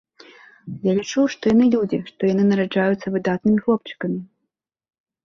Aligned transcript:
Я 0.85 0.91
лічу, 0.99 1.25
што 1.33 1.51
яны 1.53 1.67
людзі, 1.75 1.99
што 2.11 2.19
яны 2.31 2.43
нараджаюцца 2.53 3.07
выдатнымі 3.17 3.59
хлопчыкамі. 3.67 4.19